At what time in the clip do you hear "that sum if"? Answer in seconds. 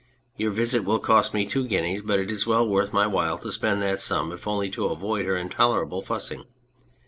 3.83-4.47